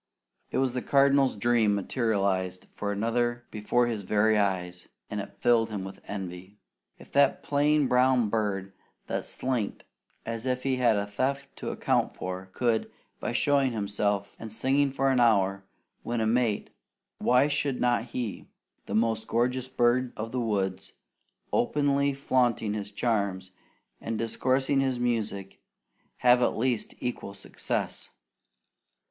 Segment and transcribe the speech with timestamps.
[0.49, 5.69] It was the Cardinal's dream materialized for another before his very eyes, and it filled
[5.69, 6.57] him with envy.
[6.97, 8.73] If that plain brown bird
[9.05, 9.83] that slinked
[10.25, 14.89] as if he had a theft to account for, could, by showing himself and singing
[14.89, 15.65] for an hour,
[16.03, 16.71] win a mate,
[17.19, 18.47] why should not he,
[18.87, 20.93] the most gorgeous bird of the woods,
[21.53, 23.51] openly flaunting his charms
[24.01, 25.61] and discoursing his music,
[26.17, 28.09] have at least equal success?